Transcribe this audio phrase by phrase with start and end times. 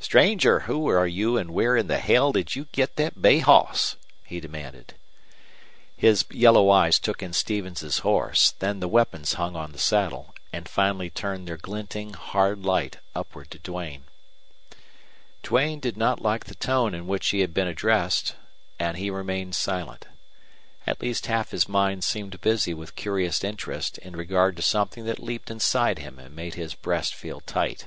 [0.00, 3.94] "Stranger, who are you an' where in the hell did you git thet bay hoss?"
[4.24, 4.94] he demanded.
[5.96, 10.68] His yellow eyes took in Stevens's horse, then the weapons hung on the saddle, and
[10.68, 14.06] finally turned their glinting, hard light upward to Duane.
[15.44, 18.34] Duane did not like the tone in which he had been addressed,
[18.80, 20.06] and he remained silent.
[20.88, 25.22] At least half his mind seemed busy with curious interest in regard to something that
[25.22, 27.86] leaped inside him and made his breast feel tight.